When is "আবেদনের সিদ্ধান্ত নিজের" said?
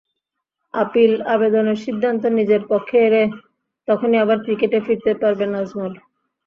1.33-2.61